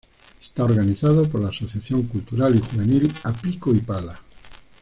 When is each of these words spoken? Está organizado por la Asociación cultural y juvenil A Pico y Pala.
Está 0.41 0.63
organizado 0.63 1.29
por 1.29 1.41
la 1.43 1.49
Asociación 1.49 2.01
cultural 2.07 2.55
y 2.55 2.59
juvenil 2.59 3.13
A 3.23 3.33
Pico 3.33 3.71
y 3.75 3.81
Pala. 3.81 4.19